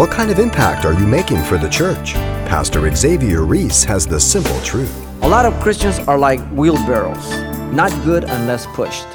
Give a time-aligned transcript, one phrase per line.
[0.00, 2.14] What kind of impact are you making for the church?
[2.48, 4.96] Pastor Xavier Reese has the simple truth.
[5.20, 7.28] A lot of Christians are like wheelbarrows,
[7.70, 9.06] not good unless pushed.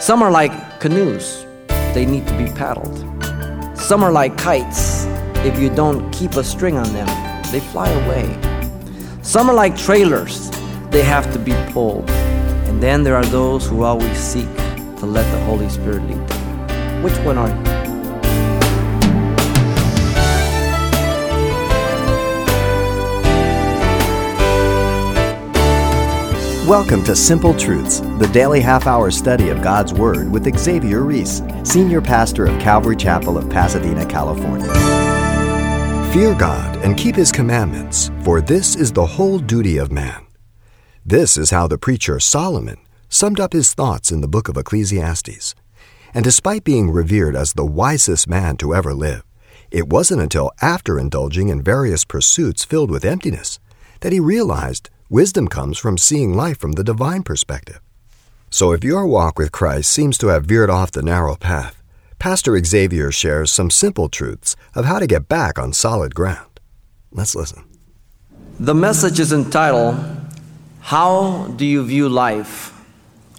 [0.00, 1.44] Some are like canoes,
[1.92, 2.96] they need to be paddled.
[3.76, 5.04] Some are like kites,
[5.44, 7.08] if you don't keep a string on them,
[7.52, 8.24] they fly away.
[9.20, 10.48] Some are like trailers,
[10.88, 12.08] they have to be pulled.
[12.08, 14.48] And then there are those who always seek
[14.96, 17.02] to let the Holy Spirit lead them.
[17.02, 17.71] Which one are you?
[26.66, 31.42] Welcome to Simple Truths, the daily half hour study of God's Word with Xavier Reese,
[31.64, 34.72] Senior Pastor of Calvary Chapel of Pasadena, California.
[36.12, 40.24] Fear God and keep His commandments, for this is the whole duty of man.
[41.04, 45.56] This is how the preacher Solomon summed up his thoughts in the book of Ecclesiastes.
[46.14, 49.24] And despite being revered as the wisest man to ever live,
[49.72, 53.58] it wasn't until after indulging in various pursuits filled with emptiness
[53.98, 57.80] that he realized Wisdom comes from seeing life from the divine perspective.
[58.48, 61.82] So if your walk with Christ seems to have veered off the narrow path,
[62.18, 66.58] Pastor Xavier shares some simple truths of how to get back on solid ground.
[67.10, 67.62] Let's listen.
[68.58, 70.02] The message is entitled,
[70.80, 72.72] How Do You View Life?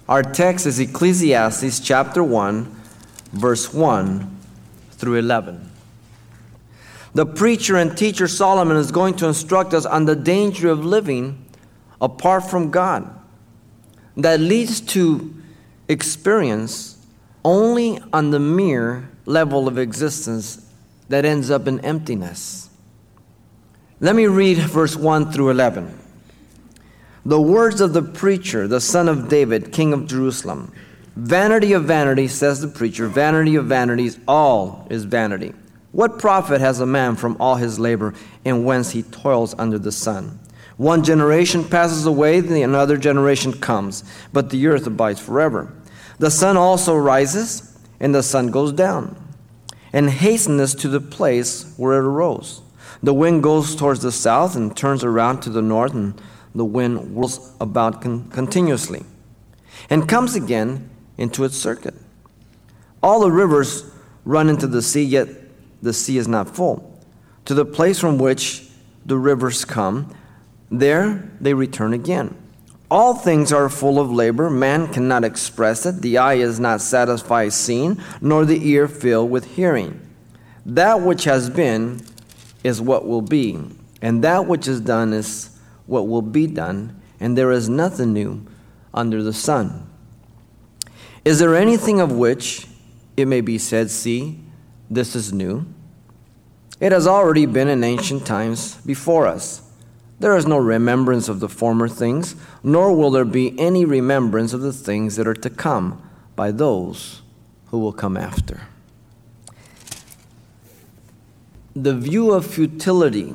[0.08, 2.72] Our text is Ecclesiastes chapter 1,
[3.32, 4.38] verse 1
[4.92, 5.72] through 11.
[7.14, 11.43] The preacher and teacher Solomon is going to instruct us on the danger of living
[12.04, 13.10] apart from God
[14.16, 15.34] that leads to
[15.88, 16.98] experience
[17.44, 20.70] only on the mere level of existence
[21.08, 22.68] that ends up in emptiness.
[24.00, 25.98] Let me read verse 1 through 11.
[27.24, 30.72] The words of the preacher, the son of David, king of Jerusalem.
[31.16, 35.54] Vanity of vanity, says the preacher, vanity of vanities, all is vanity.
[35.92, 38.12] What profit has a man from all his labor
[38.44, 40.40] and whence he toils under the sun?
[40.76, 44.02] One generation passes away, then another generation comes,
[44.32, 45.72] but the earth abides forever.
[46.18, 49.16] The sun also rises, and the sun goes down,
[49.92, 52.60] and hasteneth to the place where it arose.
[53.02, 56.20] The wind goes towards the south and turns around to the north, and
[56.54, 59.04] the wind whirls about con- continuously,
[59.90, 61.94] and comes again into its circuit.
[63.02, 63.84] All the rivers
[64.24, 65.28] run into the sea, yet
[65.82, 66.98] the sea is not full.
[67.44, 68.66] To the place from which
[69.04, 70.14] the rivers come,
[70.80, 72.36] there they return again.
[72.90, 74.50] All things are full of labor.
[74.50, 76.02] Man cannot express it.
[76.02, 80.00] The eye is not satisfied seeing, nor the ear filled with hearing.
[80.66, 82.04] That which has been
[82.62, 83.58] is what will be,
[84.00, 88.46] and that which is done is what will be done, and there is nothing new
[88.92, 89.90] under the sun.
[91.24, 92.68] Is there anything of which
[93.16, 94.40] it may be said, See,
[94.90, 95.66] this is new?
[96.80, 99.63] It has already been in ancient times before us.
[100.24, 104.62] There is no remembrance of the former things, nor will there be any remembrance of
[104.62, 106.00] the things that are to come
[106.34, 107.20] by those
[107.66, 108.62] who will come after.
[111.76, 113.34] The view of futility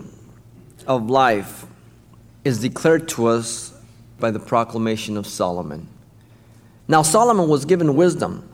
[0.87, 1.67] of life
[2.43, 3.71] is declared to us
[4.19, 5.87] by the proclamation of Solomon.
[6.87, 8.49] Now, Solomon was given wisdom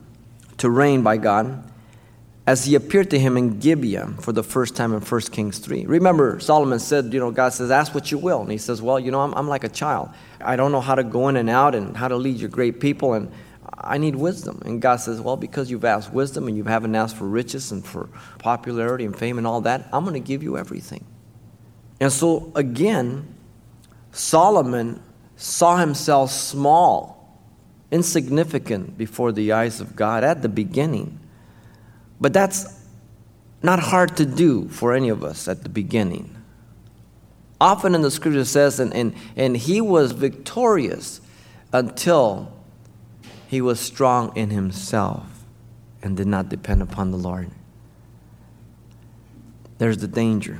[0.57, 1.63] to reign by God
[2.47, 5.85] as he appeared to him in Gibeah for the first time in 1 Kings 3.
[5.85, 8.41] Remember, Solomon said, you know, God says, ask what you will.
[8.41, 10.09] And he says, well, you know, I'm, I'm like a child.
[10.39, 12.79] I don't know how to go in and out and how to lead your great
[12.79, 13.31] people, and
[13.73, 14.61] I need wisdom.
[14.63, 17.83] And God says, well, because you've asked wisdom and you haven't asked for riches and
[17.83, 21.03] for popularity and fame and all that, I'm going to give you everything.
[21.99, 23.35] And so, again,
[24.11, 25.01] Solomon
[25.35, 27.41] saw himself small,
[27.89, 31.19] insignificant before the eyes of God at the beginning.
[32.19, 32.65] But that's
[33.61, 36.35] not hard to do for any of us at the beginning.
[37.59, 41.21] Often in the scripture says, and, and, and he was victorious
[41.73, 42.51] until
[43.47, 45.25] he was strong in himself
[46.01, 47.49] and did not depend upon the Lord.
[49.77, 50.59] There's the danger.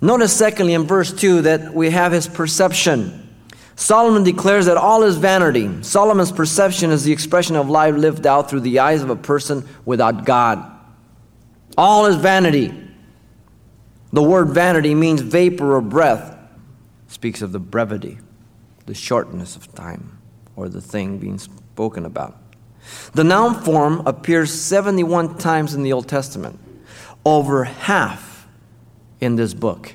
[0.00, 3.25] Notice, secondly, in verse 2, that we have his perception.
[3.76, 5.82] Solomon declares that all is vanity.
[5.82, 9.68] Solomon's perception is the expression of life lived out through the eyes of a person
[9.84, 10.64] without God.
[11.76, 12.72] All is vanity.
[14.12, 16.32] The word vanity means vapor or breath.
[17.06, 18.18] It speaks of the brevity,
[18.86, 20.18] the shortness of time,
[20.56, 22.34] or the thing being spoken about.
[23.12, 26.58] The noun form appears 71 times in the Old Testament,
[27.26, 28.48] over half
[29.20, 29.94] in this book.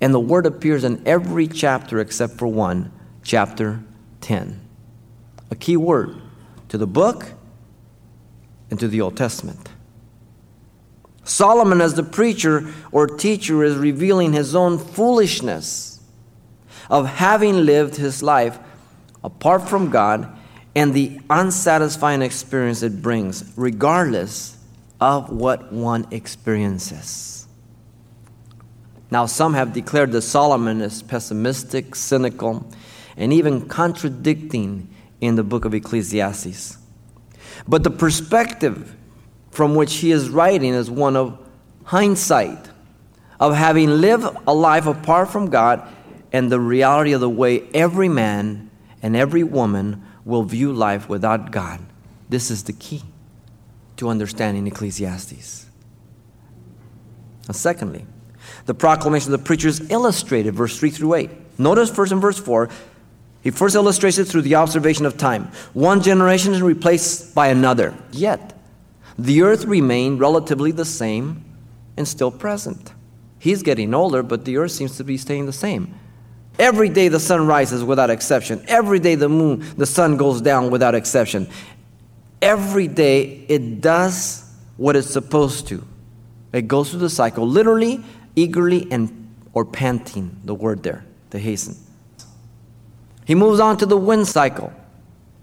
[0.00, 2.92] And the word appears in every chapter except for one,
[3.22, 3.80] chapter
[4.20, 4.60] 10.
[5.50, 6.20] A key word
[6.68, 7.32] to the book
[8.70, 9.70] and to the Old Testament.
[11.24, 16.00] Solomon, as the preacher or teacher, is revealing his own foolishness
[16.88, 18.58] of having lived his life
[19.22, 20.34] apart from God
[20.74, 24.56] and the unsatisfying experience it brings, regardless
[25.00, 27.37] of what one experiences.
[29.10, 32.66] Now, some have declared that Solomon is pessimistic, cynical,
[33.16, 34.88] and even contradicting
[35.20, 36.78] in the book of Ecclesiastes.
[37.66, 38.94] But the perspective
[39.50, 41.38] from which he is writing is one of
[41.84, 42.68] hindsight,
[43.40, 45.86] of having lived a life apart from God
[46.32, 48.70] and the reality of the way every man
[49.02, 51.80] and every woman will view life without God.
[52.28, 53.02] This is the key
[53.96, 55.66] to understanding Ecclesiastes.
[57.46, 58.04] And secondly,
[58.66, 61.30] the proclamation of the preacher is illustrated, verse 3 through 8.
[61.58, 62.68] Notice first in verse 4,
[63.42, 65.50] he first illustrates it through the observation of time.
[65.72, 68.58] One generation is replaced by another, yet
[69.18, 71.44] the earth remained relatively the same
[71.96, 72.92] and still present.
[73.38, 75.94] He's getting older, but the earth seems to be staying the same.
[76.58, 78.64] Every day the sun rises without exception.
[78.66, 81.48] Every day the moon, the sun goes down without exception.
[82.42, 84.44] Every day it does
[84.76, 85.84] what it's supposed to.
[86.52, 88.02] It goes through the cycle, literally,
[88.38, 91.76] eagerly, and or panting, the word there, to hasten.
[93.24, 94.72] He moves on to the wind cycle.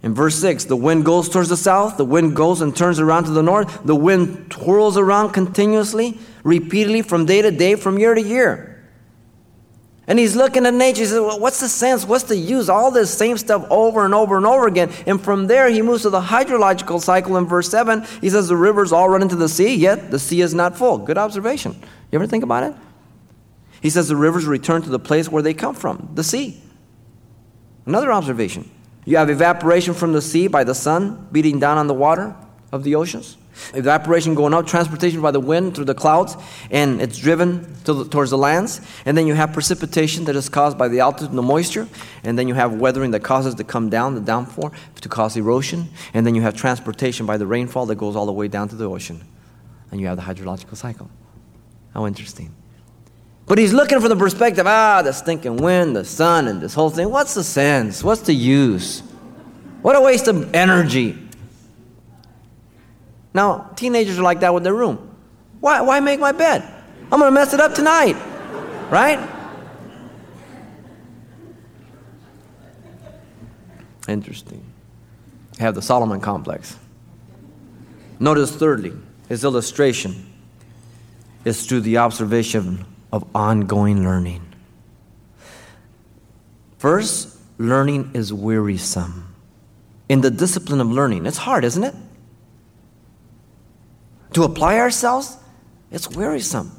[0.02, 3.26] In verse 6, the wind goes towards the south, the wind goes and turns around
[3.26, 8.14] to the north, the wind twirls around continuously, repeatedly from day to day, from year
[8.14, 8.76] to year.
[10.08, 11.00] And he's looking at nature.
[11.00, 12.06] He says, well, What's the sense?
[12.06, 12.70] What's the use?
[12.70, 14.92] All this same stuff over and over and over again.
[15.08, 18.06] And from there, he moves to the hydrological cycle in verse 7.
[18.22, 21.00] He says, The rivers all run into the sea, yet the sea is not full.
[21.00, 21.74] Good observation.
[22.12, 22.76] You ever think about it?
[23.86, 26.60] He says, The rivers return to the place where they come from, the sea.
[27.86, 28.72] Another observation.
[29.06, 32.36] You have evaporation from the sea by the sun beating down on the water
[32.72, 33.38] of the oceans.
[33.76, 36.36] Evaporation going up, transportation by the wind through the clouds,
[36.72, 38.82] and it's driven to the, towards the lands.
[39.06, 41.88] And then you have precipitation that is caused by the altitude and the moisture.
[42.24, 45.90] And then you have weathering that causes to come down, the downpour, to cause erosion.
[46.12, 48.76] And then you have transportation by the rainfall that goes all the way down to
[48.76, 49.22] the ocean.
[49.92, 51.08] And you have the hydrological cycle.
[51.94, 52.52] How interesting.
[53.48, 56.90] But he's looking from the perspective ah, the stinking wind, the sun, and this whole
[56.90, 57.10] thing.
[57.10, 58.04] What's the sense?
[58.04, 59.02] What's the use?
[59.82, 61.16] What a waste of energy.
[63.36, 65.16] Now, teenagers are like that with their room.
[65.60, 66.64] Why, why make my bed?
[67.12, 68.16] I'm going to mess it up tonight,
[68.90, 69.20] right?
[74.08, 74.64] Interesting.
[75.60, 76.78] have the Solomon complex.
[78.20, 78.94] Notice, thirdly,
[79.28, 80.34] his illustration
[81.44, 84.42] is through the observation of ongoing learning.
[86.78, 89.34] First, learning is wearisome.
[90.10, 91.96] In the discipline of learning, it's hard, isn't it?
[94.36, 95.38] to apply ourselves,
[95.92, 96.70] it's wearisome.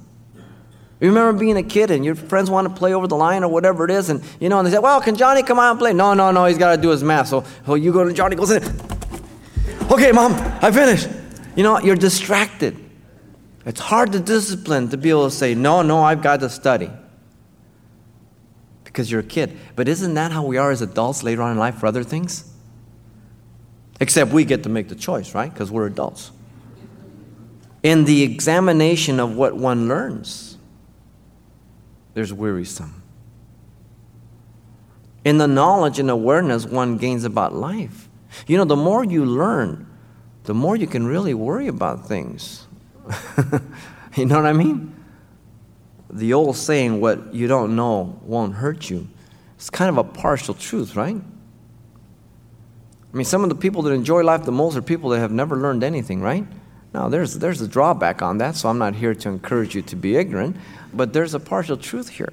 [1.00, 3.48] You remember being a kid and your friends want to play over the line or
[3.48, 5.78] whatever it is, and you know, and they say, "Well, can Johnny come out and
[5.78, 6.44] play?" No, no, no.
[6.44, 7.28] He's got to do his math.
[7.28, 8.62] So, so you go to Johnny goes in.
[9.90, 10.32] Okay, mom,
[10.62, 11.08] I finished.
[11.54, 12.76] You know, you're distracted.
[13.66, 16.90] It's hard to discipline to be able to say, "No, no, I've got to study."
[18.84, 19.58] Because you're a kid.
[19.74, 22.44] But isn't that how we are as adults later on in life for other things?
[24.00, 25.52] Except we get to make the choice, right?
[25.52, 26.30] Because we're adults
[27.86, 30.58] in the examination of what one learns,
[32.14, 33.00] there's wearisome.
[35.24, 38.08] In the knowledge and awareness one gains about life.
[38.48, 39.86] You know, the more you learn,
[40.44, 42.65] the more you can really worry about things.
[44.16, 44.94] you know what I mean?
[46.10, 49.08] The old saying, what you don't know won't hurt you,
[49.56, 51.16] it's kind of a partial truth, right?
[51.16, 55.32] I mean, some of the people that enjoy life the most are people that have
[55.32, 56.46] never learned anything, right?
[56.92, 59.96] Now, there's, there's a drawback on that, so I'm not here to encourage you to
[59.96, 60.56] be ignorant,
[60.94, 62.32] but there's a partial truth here.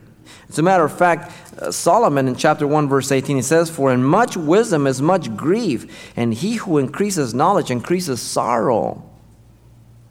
[0.50, 3.94] As a matter of fact, uh, Solomon in chapter 1, verse 18, he says, For
[3.94, 9.04] in much wisdom is much grief, and he who increases knowledge increases sorrow.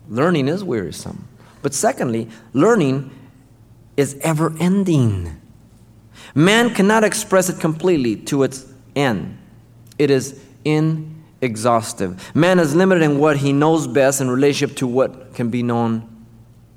[0.09, 1.29] Learning is wearisome.
[1.63, 3.11] But secondly, learning
[3.97, 5.41] is ever ending.
[6.35, 9.39] Man cannot express it completely to its end,
[9.99, 12.35] it is inexhaustive.
[12.35, 16.09] Man is limited in what he knows best in relationship to what can be known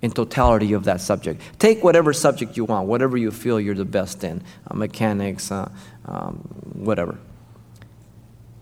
[0.01, 1.41] in totality of that subject.
[1.57, 5.69] Take whatever subject you want, whatever you feel you're the best in uh, mechanics, uh,
[6.05, 6.35] um,
[6.73, 7.17] whatever.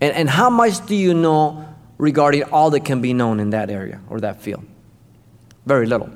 [0.00, 1.68] And, and how much do you know
[1.98, 4.64] regarding all that can be known in that area or that field?
[5.66, 6.10] Very little.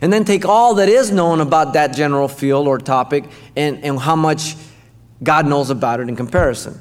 [0.00, 3.24] And then take all that is known about that general field or topic
[3.56, 4.56] and, and how much
[5.22, 6.78] God knows about it in comparison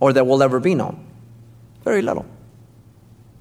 [0.00, 1.06] or that will ever be known?
[1.84, 2.26] Very little.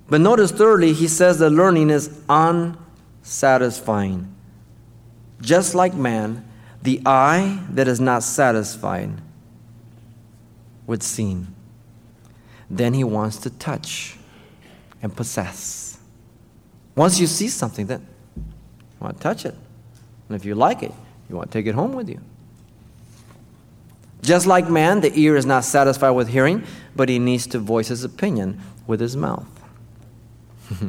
[0.08, 4.34] But notice, thirdly, he says that learning is unsatisfying.
[5.42, 6.48] Just like man,
[6.82, 9.10] the eye that is not satisfied
[10.86, 11.55] with seeing.
[12.70, 14.18] Then he wants to touch
[15.02, 16.00] and possess.
[16.96, 18.06] Once you see something, then
[18.36, 18.44] you
[19.00, 19.56] want to touch it.
[20.28, 20.92] And if you like it,
[21.30, 22.20] you want to take it home with you.
[24.22, 26.64] Just like man, the ear is not satisfied with hearing,
[26.96, 29.48] but he needs to voice his opinion with his mouth.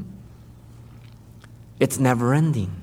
[1.80, 2.74] it's never ending,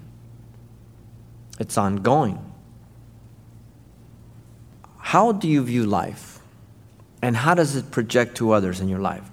[1.59, 2.37] it's ongoing.
[4.99, 6.32] How do you view life?
[7.23, 9.23] And how does it project to others in your life?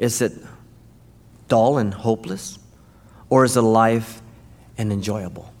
[0.00, 0.32] Is it
[1.46, 2.58] dull and hopeless?
[3.30, 4.20] Or is it alive
[4.76, 5.52] and enjoyable?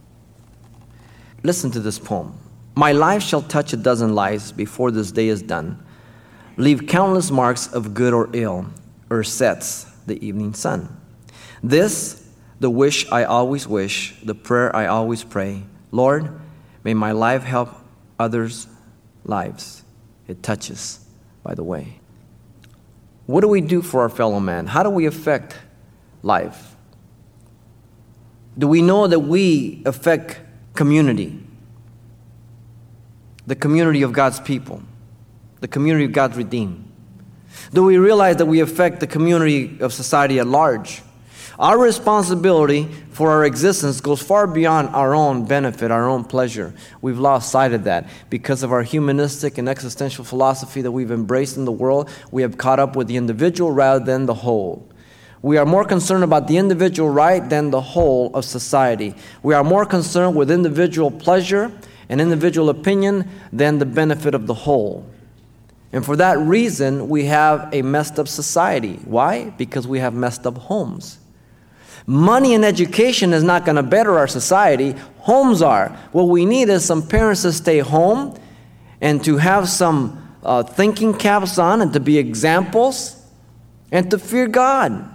[1.44, 2.36] Listen to this poem.
[2.74, 5.80] My life shall touch a dozen lives before this day is done.
[6.56, 8.66] Leave countless marks of good or ill,
[9.08, 10.88] or sets the evening sun.
[11.62, 15.62] This, the wish I always wish, the prayer I always pray.
[15.92, 16.40] Lord,
[16.82, 17.70] may my life help
[18.18, 18.66] others'
[19.24, 19.84] lives.
[20.26, 21.04] It touches,
[21.42, 22.00] by the way.
[23.26, 24.66] What do we do for our fellow man?
[24.66, 25.56] How do we affect
[26.22, 26.76] life?
[28.56, 30.40] Do we know that we affect
[30.74, 31.44] community?
[33.48, 34.82] the community of God's people,
[35.60, 36.84] the community of God's redeemed?
[37.72, 41.02] Do we realize that we affect the community of society at large?
[41.58, 46.72] Our responsibility for our existence goes far beyond our own benefit, our own pleasure.
[47.02, 51.56] We've lost sight of that because of our humanistic and existential philosophy that we've embraced
[51.56, 52.10] in the world.
[52.30, 54.88] We have caught up with the individual rather than the whole.
[55.42, 59.16] We are more concerned about the individual right than the whole of society.
[59.42, 61.72] We are more concerned with individual pleasure
[62.08, 65.04] and individual opinion than the benefit of the whole.
[65.92, 69.00] And for that reason, we have a messed up society.
[69.04, 69.50] Why?
[69.50, 71.18] Because we have messed up homes.
[72.08, 75.90] Money and education is not going to better our society, homes are.
[76.12, 78.34] What we need is some parents to stay home
[79.02, 83.22] and to have some uh, thinking caps on and to be examples
[83.92, 85.06] and to fear God.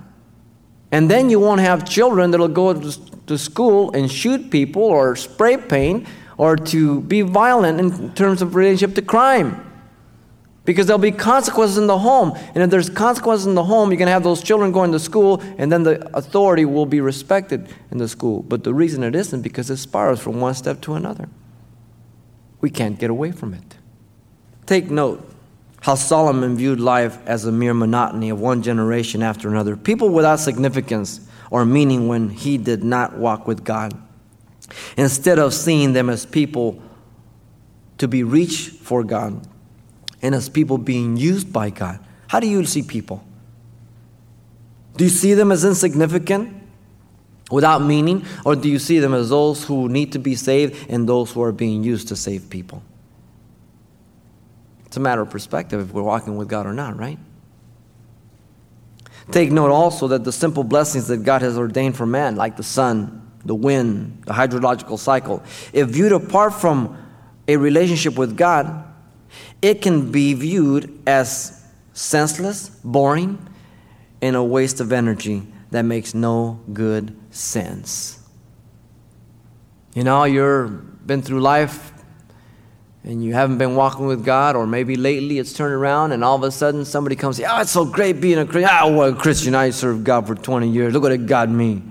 [0.92, 2.80] And then you won't have children that'll go
[3.26, 6.06] to school and shoot people or spray paint
[6.38, 9.73] or to be violent in terms of relationship to crime.
[10.66, 12.38] Because there'll be consequences in the home.
[12.54, 15.00] And if there's consequences in the home, you're going to have those children going to
[15.00, 18.42] school, and then the authority will be respected in the school.
[18.44, 21.28] But the reason it isn't because it spirals from one step to another.
[22.62, 23.76] We can't get away from it.
[24.66, 25.30] Take note
[25.82, 29.76] how Solomon viewed life as a mere monotony of one generation after another.
[29.76, 31.20] People without significance
[31.52, 33.94] or meaning when he did not walk with God.
[34.96, 36.82] Instead of seeing them as people
[37.98, 39.46] to be reached for God
[40.24, 43.24] and as people being used by God, how do you see people?
[44.98, 46.62] Do you see them as insignificant,
[47.52, 51.08] without meaning, or do you see them as those who need to be saved and
[51.08, 52.82] those who are being used to save people?
[54.86, 57.20] It's a matter of perspective if we're walking with God or not, right?
[59.32, 62.64] Take note also that the simple blessings that God has ordained for man, like the
[62.64, 66.98] sun, the wind, the hydrological cycle, if viewed apart from
[67.48, 68.86] a relationship with God,
[69.64, 73.48] it can be viewed as senseless, boring,
[74.22, 75.42] and a waste of energy
[75.72, 78.20] that makes no good sense.
[79.96, 81.94] You know, you've been through life
[83.06, 86.36] and you haven't been walking with God, or maybe lately it's turned around and all
[86.36, 88.70] of a sudden somebody comes, Oh, it's so great being a Christian.
[88.70, 90.94] Ah, well, Christian, I served God for 20 years.
[90.94, 91.84] Look what it got me.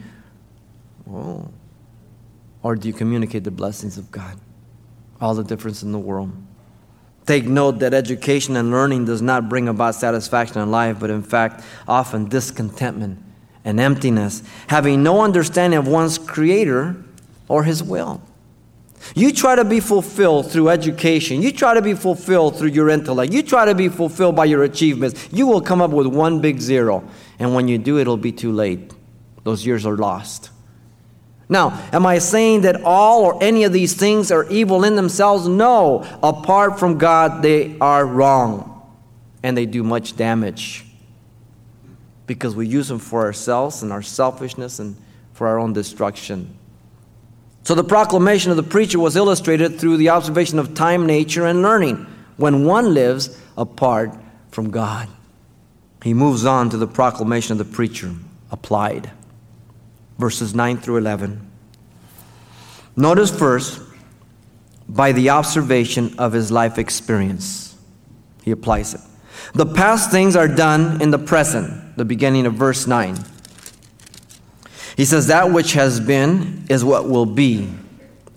[1.11, 1.49] Oh.
[2.63, 4.39] Or do you communicate the blessings of God?
[5.23, 6.33] All the difference in the world.
[7.27, 11.23] Take note that education and learning does not bring about satisfaction in life, but in
[11.23, 13.21] fact, often discontentment
[13.65, 16.97] and emptiness, having no understanding of one's Creator
[17.49, 18.21] or His will.
[19.15, 21.43] You try to be fulfilled through education.
[21.43, 23.33] You try to be fulfilled through your intellect.
[23.33, 25.29] You try to be fulfilled by your achievements.
[25.33, 27.05] You will come up with one big zero.
[27.39, 28.93] And when you do, it'll be too late.
[29.43, 30.52] Those years are lost.
[31.49, 35.47] Now, am I saying that all or any of these things are evil in themselves?
[35.47, 36.05] No.
[36.23, 38.69] Apart from God, they are wrong
[39.43, 40.85] and they do much damage
[42.27, 44.97] because we use them for ourselves and our selfishness and
[45.35, 46.57] for our own destruction.
[47.65, 51.63] So, the proclamation of the preacher was illustrated through the observation of time, nature, and
[51.63, 52.07] learning
[52.37, 54.13] when one lives apart
[54.51, 55.09] from God.
[56.03, 58.13] He moves on to the proclamation of the preacher
[58.51, 59.11] applied
[60.19, 61.51] verses 9 through 11.
[62.97, 63.81] Notice first,
[64.89, 67.77] by the observation of his life experience.
[68.43, 69.01] He applies it.
[69.55, 73.17] The past things are done in the present, the beginning of verse 9.
[74.97, 77.73] He says, That which has been is what will be.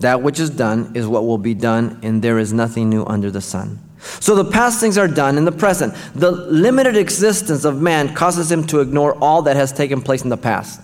[0.00, 3.30] That which is done is what will be done, and there is nothing new under
[3.30, 3.80] the sun.
[3.98, 5.94] So the past things are done in the present.
[6.14, 10.28] The limited existence of man causes him to ignore all that has taken place in
[10.28, 10.80] the past,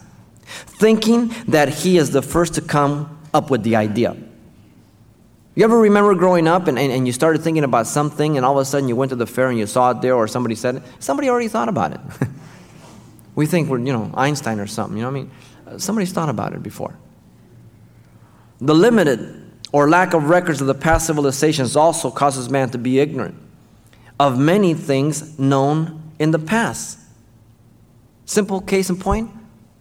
[0.67, 4.17] thinking that he is the first to come up with the idea.
[5.55, 8.59] You ever remember growing up and, and, and, you started thinking about something and all
[8.59, 10.55] of a sudden you went to the fair and you saw it there or somebody
[10.55, 10.83] said it?
[10.99, 12.01] Somebody already thought about it.
[13.35, 15.31] we think we're, you know, Einstein or something, you know what I mean?
[15.67, 16.97] Uh, somebody's thought about it before.
[18.63, 22.99] The limited or lack of records of the past civilizations also causes man to be
[22.99, 23.35] ignorant
[24.19, 26.99] of many things known in the past.
[28.25, 29.31] Simple case in point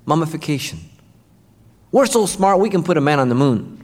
[0.05, 0.79] mummification.
[1.91, 3.83] We're so smart we can put a man on the moon,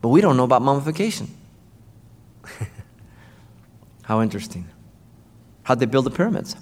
[0.00, 1.28] but we don't know about mummification.
[4.02, 4.68] How interesting.
[5.62, 6.56] How'd they build the pyramids?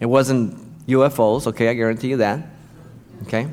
[0.00, 2.40] It wasn't UFOs, okay, I guarantee you that.
[3.22, 3.46] Okay?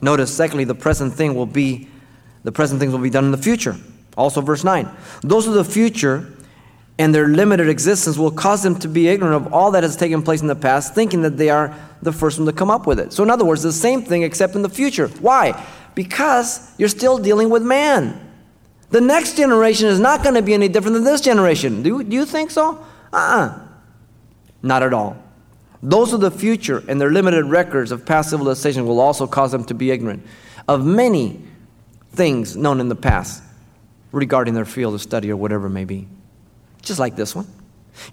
[0.00, 1.88] Notice, secondly, the present thing will be,
[2.42, 3.76] the present things will be done in the future.
[4.16, 4.88] Also, verse 9.
[5.22, 6.33] Those of the future
[6.98, 10.22] and their limited existence will cause them to be ignorant of all that has taken
[10.22, 13.00] place in the past, thinking that they are the first one to come up with
[13.00, 13.12] it.
[13.12, 15.08] So, in other words, the same thing except in the future.
[15.20, 15.60] Why?
[15.94, 18.20] Because you're still dealing with man.
[18.90, 21.82] The next generation is not going to be any different than this generation.
[21.82, 22.76] Do, do you think so?
[23.12, 23.48] Uh uh-uh.
[23.48, 23.58] uh
[24.62, 25.16] Not at all.
[25.82, 29.64] Those of the future and their limited records of past civilization will also cause them
[29.64, 30.24] to be ignorant
[30.68, 31.42] of many
[32.12, 33.42] things known in the past
[34.12, 36.06] regarding their field of study or whatever it may be.
[36.84, 37.46] Just like this one.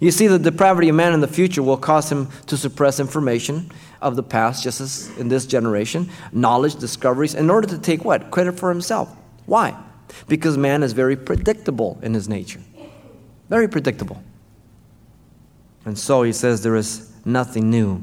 [0.00, 3.70] You see, the depravity of man in the future will cause him to suppress information
[4.00, 8.30] of the past, just as in this generation, knowledge, discoveries, in order to take what?
[8.30, 9.08] Credit for himself.
[9.46, 9.76] Why?
[10.28, 12.60] Because man is very predictable in his nature.
[13.48, 14.22] Very predictable.
[15.84, 18.02] And so he says there is nothing new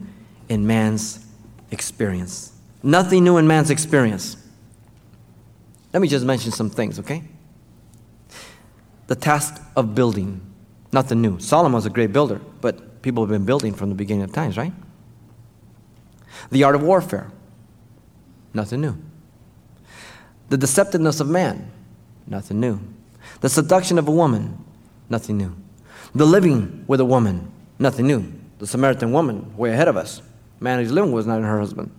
[0.49, 1.25] in man's
[1.71, 2.53] experience.
[2.83, 4.35] Nothing new in man's experience.
[5.93, 7.23] Let me just mention some things, okay?
[9.07, 10.41] The task of building,
[10.91, 11.39] nothing new.
[11.39, 14.57] Solomon was a great builder, but people have been building from the beginning of times,
[14.57, 14.73] right?
[16.51, 17.31] The art of warfare,
[18.53, 18.97] nothing new.
[20.49, 21.71] The deceptiveness of man,
[22.27, 22.79] nothing new.
[23.41, 24.63] The seduction of a woman,
[25.09, 25.55] nothing new.
[26.15, 30.21] The living with a woman, nothing new the Samaritan woman, way ahead of us.
[30.59, 31.91] Man who's living with not her husband.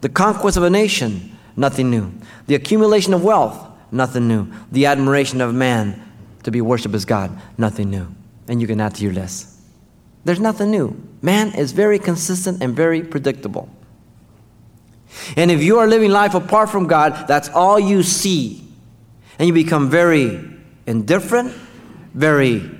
[0.00, 2.12] The conquest of a nation, nothing new.
[2.46, 4.50] The accumulation of wealth, nothing new.
[4.72, 6.02] The admiration of man
[6.42, 8.06] to be worshipped as God, nothing new.
[8.48, 9.48] And you can add to your list.
[10.24, 11.00] There's nothing new.
[11.20, 13.68] Man is very consistent and very predictable.
[15.36, 18.64] And if you are living life apart from God, that's all you see.
[19.38, 20.40] And you become very
[20.86, 21.52] indifferent,
[22.14, 22.70] very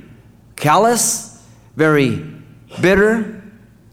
[0.57, 1.44] callous,
[1.77, 2.25] very
[2.81, 3.42] bitter,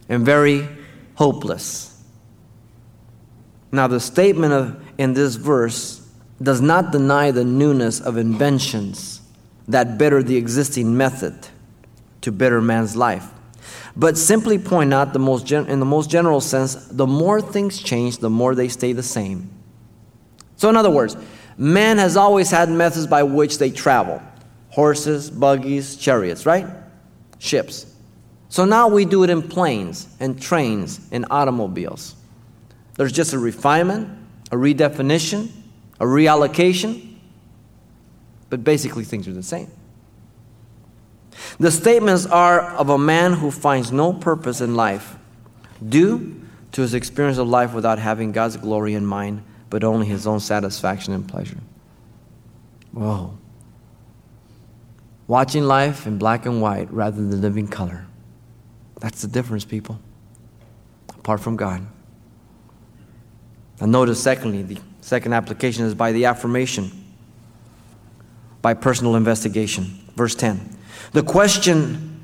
[0.07, 0.67] and very
[1.15, 2.01] hopeless.
[3.71, 6.07] Now, the statement of, in this verse
[6.41, 9.21] does not deny the newness of inventions
[9.69, 11.47] that better the existing method
[12.21, 13.27] to better man's life,
[13.95, 17.81] but simply point out the most gen- in the most general sense the more things
[17.81, 19.49] change, the more they stay the same.
[20.57, 21.15] So, in other words,
[21.57, 24.21] man has always had methods by which they travel
[24.69, 26.67] horses, buggies, chariots, right?
[27.39, 27.85] Ships.
[28.49, 32.15] So now we do it in planes and trains and automobiles.
[32.95, 34.09] There's just a refinement,
[34.51, 35.51] a redefinition,
[35.99, 37.08] a reallocation,
[38.49, 39.71] but basically things are the same.
[41.59, 45.15] The statements are of a man who finds no purpose in life
[45.87, 50.27] due to his experience of life without having God's glory in mind, but only his
[50.27, 51.57] own satisfaction and pleasure.
[52.91, 53.37] Whoa.
[55.27, 58.05] Watching life in black and white rather than living color.
[58.99, 59.99] That's the difference, people.
[61.09, 61.85] Apart from God.
[63.79, 66.98] And notice, secondly, the second application is by the affirmation,
[68.61, 69.85] by personal investigation.
[70.15, 70.77] Verse 10.
[71.11, 72.19] The question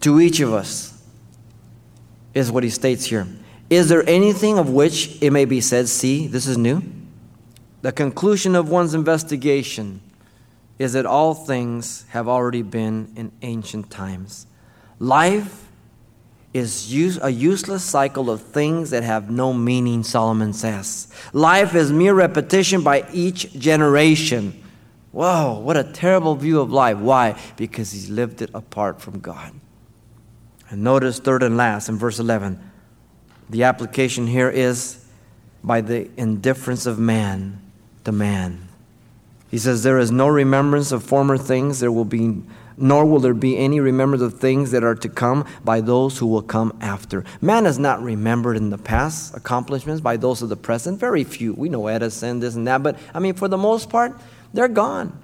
[0.00, 1.02] to each of us
[2.34, 3.26] is what he states here
[3.68, 6.82] Is there anything of which it may be said, see, this is new?
[7.82, 10.00] The conclusion of one's investigation
[10.78, 14.46] is that all things have already been in ancient times.
[14.98, 15.68] Life
[16.52, 21.08] is use, a useless cycle of things that have no meaning, Solomon says.
[21.32, 24.62] Life is mere repetition by each generation.
[25.12, 26.98] Whoa, what a terrible view of life.
[26.98, 27.38] Why?
[27.56, 29.52] Because he's lived it apart from God.
[30.68, 32.60] And notice, third and last, in verse 11,
[33.48, 35.04] the application here is
[35.64, 37.60] by the indifference of man
[38.04, 38.68] to man.
[39.50, 42.42] He says, There is no remembrance of former things, there will be
[42.80, 46.26] nor will there be any remembrance of things that are to come by those who
[46.26, 47.24] will come after.
[47.42, 50.98] Man is not remembered in the past accomplishments by those of the present.
[50.98, 51.52] Very few.
[51.52, 54.18] We know Edison, this and that, but I mean, for the most part,
[54.52, 55.16] they're gone.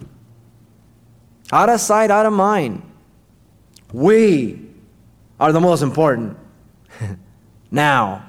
[1.53, 2.83] Out of sight, out of mind.
[3.93, 4.67] We
[5.39, 6.37] are the most important.
[7.71, 8.25] now,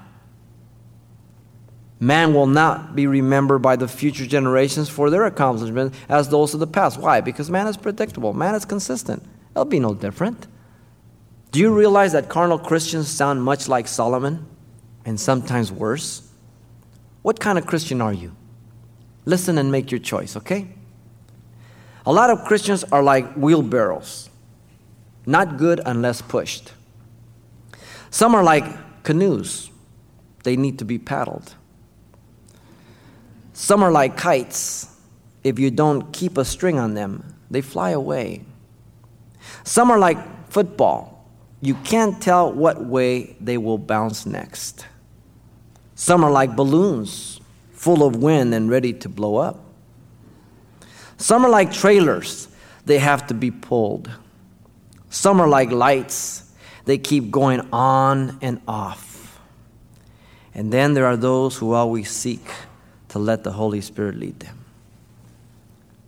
[2.00, 6.60] man will not be remembered by the future generations for their accomplishments as those of
[6.60, 7.00] the past.
[7.00, 7.22] Why?
[7.22, 9.24] Because man is predictable, man is consistent.
[9.52, 10.48] It'll be no different.
[11.52, 14.46] Do you realize that carnal Christians sound much like Solomon
[15.06, 16.30] and sometimes worse?
[17.24, 18.36] What kind of Christian are you?
[19.26, 20.68] Listen and make your choice, okay?
[22.08, 24.30] A lot of Christians are like wheelbarrows,
[25.26, 26.72] not good unless pushed.
[28.10, 28.64] Some are like
[29.04, 29.70] canoes,
[30.44, 31.56] they need to be paddled.
[33.52, 34.88] Some are like kites.
[35.44, 38.46] If you don't keep a string on them, they fly away.
[39.66, 41.30] Some are like football.
[41.60, 44.86] You can't tell what way they will bounce next.
[45.96, 47.42] Some are like balloons,
[47.74, 49.67] full of wind and ready to blow up.
[51.18, 52.48] Some are like trailers,
[52.86, 54.10] they have to be pulled.
[55.10, 56.52] Some are like lights,
[56.86, 59.40] they keep going on and off.
[60.54, 62.46] And then there are those who always seek
[63.10, 64.66] to let the Holy Spirit lead them.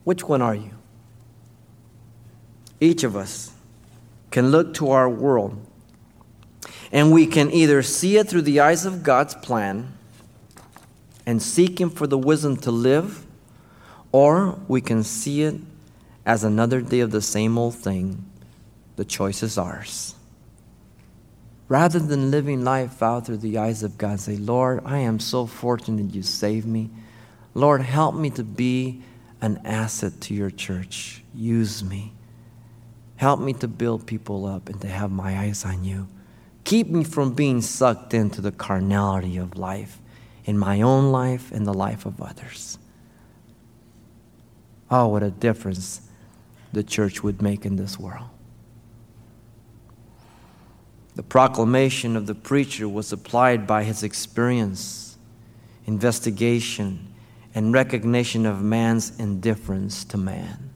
[0.03, 0.71] Which one are you?
[2.79, 3.51] Each of us
[4.31, 5.65] can look to our world
[6.91, 9.93] and we can either see it through the eyes of God's plan
[11.25, 13.25] and seek Him for the wisdom to live,
[14.11, 15.55] or we can see it
[16.25, 18.25] as another day of the same old thing.
[18.95, 20.15] The choice is ours.
[21.67, 25.45] Rather than living life out through the eyes of God, say, Lord, I am so
[25.45, 26.89] fortunate you saved me.
[27.53, 29.03] Lord, help me to be
[29.41, 31.23] an asset to your church.
[31.33, 32.13] Use me.
[33.17, 36.07] Help me to build people up and to have my eyes on you.
[36.63, 39.99] Keep me from being sucked into the carnality of life,
[40.45, 42.79] in my own life and the life of others.
[44.91, 46.01] Oh, what a difference
[46.73, 48.29] the church would make in this world.
[51.15, 55.17] The proclamation of the preacher was applied by his experience,
[55.85, 57.13] investigation,
[57.53, 60.69] and recognition of man's indifference to man.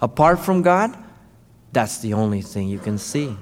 [0.00, 0.96] Apart from God,
[1.72, 3.36] that's the only thing you can see.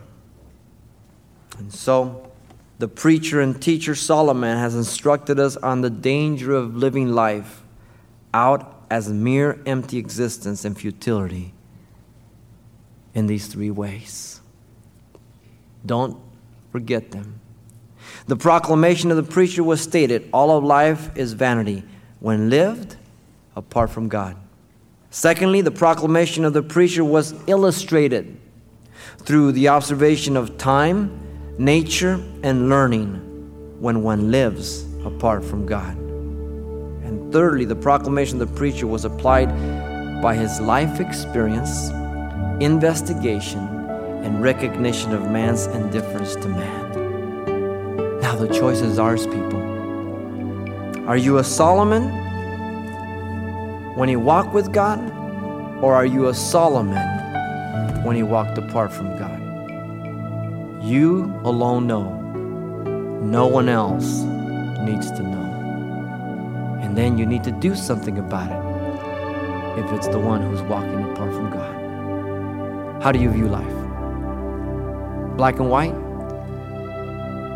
[1.58, 2.30] And so,
[2.78, 7.62] the preacher and teacher Solomon has instructed us on the danger of living life
[8.32, 11.52] out as mere empty existence and futility
[13.14, 14.40] in these three ways.
[15.84, 16.18] Don't
[16.70, 17.40] forget them.
[18.26, 21.82] The proclamation of the preacher was stated all of life is vanity
[22.20, 22.96] when lived
[23.56, 24.36] apart from God.
[25.10, 28.38] Secondly, the proclamation of the preacher was illustrated
[29.18, 31.18] through the observation of time,
[31.58, 33.14] nature, and learning
[33.80, 36.07] when one lives apart from God.
[37.30, 39.48] Thirdly, the proclamation of the preacher was applied
[40.22, 41.90] by his life experience,
[42.60, 43.60] investigation,
[44.24, 48.20] and recognition of man's indifference to man.
[48.20, 49.60] Now the choice is ours, people.
[51.06, 52.08] Are you a Solomon
[53.94, 54.98] when he walked with God,
[55.82, 57.06] or are you a Solomon
[58.04, 59.38] when he walked apart from God?
[60.82, 62.10] You alone know.
[63.22, 64.22] No one else
[64.80, 65.37] needs to know.
[66.88, 71.12] And then you need to do something about it if it's the one who's walking
[71.12, 73.02] apart from God.
[73.02, 73.78] How do you view life?
[75.38, 75.94] black and white,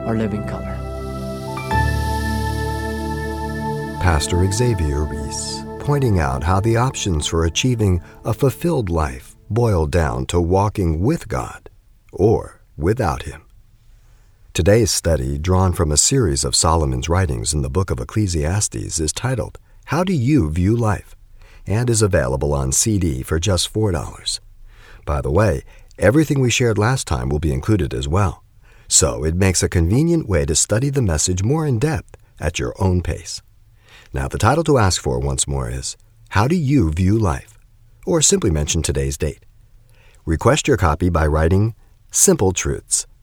[0.07, 0.79] or living color.
[4.01, 10.25] Pastor Xavier Reese pointing out how the options for achieving a fulfilled life boil down
[10.27, 11.69] to walking with God
[12.13, 13.43] or without Him.
[14.55, 19.13] Today's study, drawn from a series of Solomon's writings in the book of Ecclesiastes, is
[19.13, 21.17] titled, How Do You View Life?
[21.67, 24.41] and is available on CD for just $4.
[25.05, 25.63] By the way,
[25.99, 28.43] Everything we shared last time will be included as well.
[28.89, 32.75] So it makes a convenient way to study the message more in depth at your
[32.83, 33.43] own pace.
[34.13, 35.97] Now, the title to ask for once more is
[36.31, 37.59] How Do You View Life?
[38.07, 39.45] Or simply mention today's date.
[40.25, 41.75] Request your copy by writing
[42.11, 43.07] Simple Truths,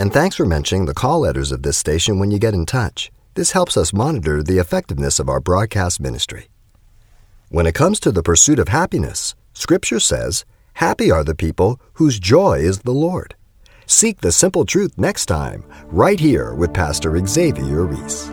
[0.00, 3.12] And thanks for mentioning the call letters of this station when you get in touch.
[3.34, 6.48] This helps us monitor the effectiveness of our broadcast ministry.
[7.50, 12.18] When it comes to the pursuit of happiness, Scripture says, Happy are the people whose
[12.18, 13.34] joy is the Lord.
[13.84, 18.32] Seek the simple truth next time, right here with Pastor Xavier Reese.